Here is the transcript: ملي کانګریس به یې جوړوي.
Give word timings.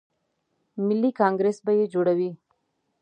ملي 0.87 1.11
کانګریس 1.19 1.57
به 1.65 1.71
یې 1.79 1.85
جوړوي. 1.93 2.31